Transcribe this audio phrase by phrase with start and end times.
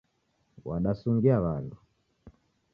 [0.67, 1.77] Wadasungia w'andu.